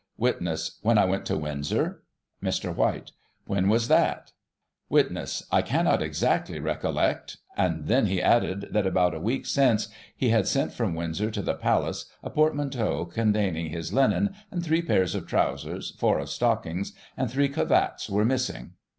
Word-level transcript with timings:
Witness: 0.17 0.79
When 0.81 0.97
I 0.97 1.05
went 1.05 1.27
to 1.27 1.37
Windsor. 1.37 2.01
Mr. 2.43 2.75
White: 2.75 3.11
When 3.45 3.69
was 3.69 3.87
that? 3.87 4.31
Witness: 4.89 5.43
I 5.51 5.61
cannot 5.61 6.01
exactly 6.01 6.59
recollect, 6.59 7.37
and 7.55 7.85
then 7.85 8.07
he 8.07 8.19
added, 8.19 8.69
that 8.71 8.87
about 8.87 9.13
a 9.13 9.19
week 9.19 9.45
since, 9.45 9.89
he 10.17 10.29
had 10.29 10.47
sent 10.47 10.73
from 10.73 10.95
Windsor 10.95 11.29
to 11.29 11.43
the 11.43 11.53
Palace, 11.53 12.05
a 12.23 12.31
portmanteau 12.31 13.05
containing 13.05 13.67
his 13.69 13.93
linen, 13.93 14.33
and 14.49 14.65
three 14.65 14.81
pairs 14.81 15.13
of 15.13 15.27
trousers, 15.27 15.91
four 15.99 16.17
of 16.17 16.31
stockings, 16.31 16.93
and 17.15 17.29
three 17.29 17.47
cravats 17.47 18.09
were 18.09 18.25
missing. 18.25 18.71